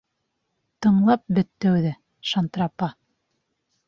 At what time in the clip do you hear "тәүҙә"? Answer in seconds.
1.65-1.91